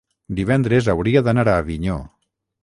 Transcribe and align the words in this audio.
divendres 0.37 0.89
hauria 0.93 1.23
d'anar 1.29 1.45
a 1.45 1.55
Avinyó. 1.65 2.01